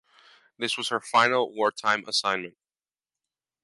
This 0.57 0.79
was 0.79 0.87
her 0.89 0.99
final 0.99 1.53
wartime 1.53 2.03
assignment. 2.07 2.57